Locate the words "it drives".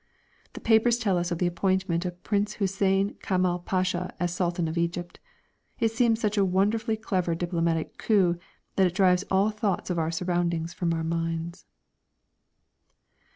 8.87-9.25